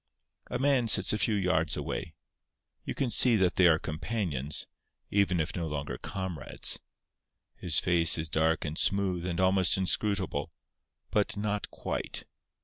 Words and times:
A 0.49 0.57
man 0.57 0.87
sits 0.87 1.13
a 1.13 1.19
few 1.19 1.35
yards 1.35 1.77
away. 1.77 2.15
You 2.83 2.95
can 2.95 3.11
see 3.11 3.35
that 3.35 3.55
they 3.57 3.67
are 3.67 3.77
companions, 3.77 4.65
even 5.11 5.39
if 5.39 5.55
no 5.55 5.67
longer 5.67 5.99
comrades. 5.99 6.79
His 7.57 7.77
face 7.79 8.17
is 8.17 8.27
dark 8.27 8.65
and 8.65 8.79
smooth, 8.79 9.27
and 9.27 9.39
almost 9.39 9.77
inscrutable—but 9.77 11.37
not 11.37 11.69
quite. 11.69 12.25